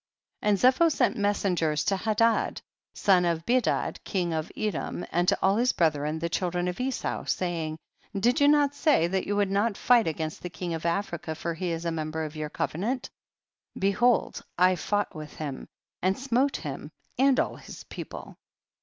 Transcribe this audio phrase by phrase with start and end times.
[0.41, 0.49] 10.
[0.49, 2.59] And Zepho sent messengers to Hadad,
[2.95, 7.25] son of Bedad, king of Edom, and to all his brethren the children of Esau,
[7.25, 7.73] saying,
[8.13, 8.21] 1 1.
[8.21, 11.53] Did you not say that you would not fight against the king of Africa for
[11.53, 13.11] he is a member of yoiir covenant?
[13.77, 15.67] behold I fought with him
[16.01, 16.89] and smote him
[17.19, 18.39] and all his people.